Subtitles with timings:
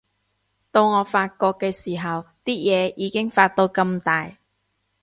[0.71, 4.35] 到我發覺嘅時候，啲嘢已經發到咁大